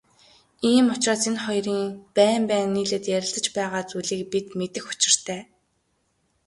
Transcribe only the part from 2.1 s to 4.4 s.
байн байн нийлээд ярилцаж байгаа зүйлийг